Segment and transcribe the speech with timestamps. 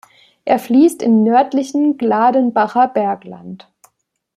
[0.45, 3.69] Er fließt im nördlichen Gladenbacher Bergland.